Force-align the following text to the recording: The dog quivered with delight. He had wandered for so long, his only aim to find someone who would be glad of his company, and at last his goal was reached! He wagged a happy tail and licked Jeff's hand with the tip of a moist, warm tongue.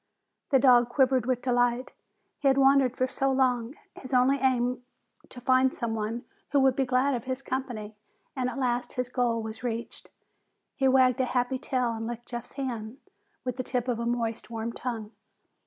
The 0.49 0.57
dog 0.57 0.89
quivered 0.89 1.27
with 1.27 1.43
delight. 1.43 1.93
He 2.39 2.47
had 2.47 2.57
wandered 2.57 2.97
for 2.97 3.05
so 3.07 3.31
long, 3.31 3.75
his 3.93 4.15
only 4.15 4.37
aim 4.37 4.81
to 5.29 5.39
find 5.39 5.71
someone 5.71 6.25
who 6.49 6.59
would 6.61 6.75
be 6.75 6.85
glad 6.87 7.13
of 7.13 7.25
his 7.25 7.43
company, 7.43 7.95
and 8.35 8.49
at 8.49 8.57
last 8.57 8.93
his 8.93 9.09
goal 9.09 9.43
was 9.43 9.61
reached! 9.61 10.09
He 10.75 10.87
wagged 10.87 11.21
a 11.21 11.25
happy 11.25 11.59
tail 11.59 11.91
and 11.93 12.07
licked 12.07 12.25
Jeff's 12.29 12.53
hand 12.53 12.97
with 13.43 13.57
the 13.57 13.63
tip 13.63 13.87
of 13.87 13.99
a 13.99 14.07
moist, 14.07 14.49
warm 14.49 14.73
tongue. 14.73 15.11